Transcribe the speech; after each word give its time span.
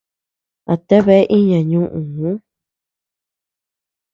¿A 0.71 0.75
takabea 0.87 1.29
iña 1.37 1.59
ñuʼüu? 1.69 2.33